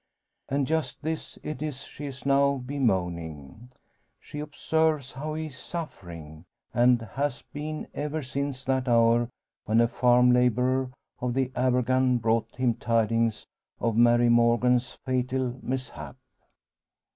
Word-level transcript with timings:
And 0.49 0.65
just 0.65 1.03
this 1.03 1.37
it 1.43 1.61
is 1.61 1.83
she 1.83 2.07
is 2.07 2.25
now 2.25 2.57
bemoaning. 2.57 3.69
She 4.19 4.39
observes 4.39 5.11
how 5.11 5.35
he 5.35 5.45
is 5.45 5.57
suffering, 5.59 6.45
and 6.73 6.99
has 7.03 7.43
been, 7.43 7.85
ever 7.93 8.23
since 8.23 8.63
that 8.65 8.87
hour 8.89 9.29
when 9.65 9.79
a 9.79 9.87
farm 9.87 10.31
labourer 10.33 10.89
from 11.19 11.33
Abergann 11.55 12.17
brought 12.19 12.55
him 12.55 12.73
tidings 12.73 13.45
of 13.79 13.95
Mary 13.95 14.27
Morgan's 14.29 14.91
fatal 15.05 15.59
mishap. 15.61 16.15